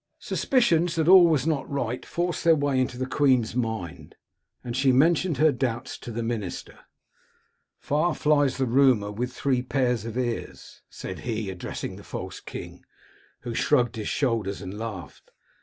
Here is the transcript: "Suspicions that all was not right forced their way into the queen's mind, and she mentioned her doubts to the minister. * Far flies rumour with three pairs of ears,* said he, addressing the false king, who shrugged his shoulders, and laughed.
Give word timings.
"Suspicions 0.18 0.96
that 0.96 1.08
all 1.08 1.26
was 1.26 1.46
not 1.46 1.66
right 1.66 2.04
forced 2.04 2.44
their 2.44 2.54
way 2.54 2.78
into 2.78 2.98
the 2.98 3.06
queen's 3.06 3.56
mind, 3.56 4.16
and 4.62 4.76
she 4.76 4.92
mentioned 4.92 5.38
her 5.38 5.50
doubts 5.50 5.96
to 6.00 6.10
the 6.10 6.22
minister. 6.22 6.80
* 7.32 7.74
Far 7.78 8.14
flies 8.14 8.60
rumour 8.60 9.10
with 9.10 9.32
three 9.32 9.62
pairs 9.62 10.04
of 10.04 10.18
ears,* 10.18 10.82
said 10.90 11.20
he, 11.20 11.48
addressing 11.48 11.96
the 11.96 12.04
false 12.04 12.38
king, 12.38 12.84
who 13.40 13.54
shrugged 13.54 13.96
his 13.96 14.08
shoulders, 14.10 14.60
and 14.60 14.78
laughed. 14.78 15.30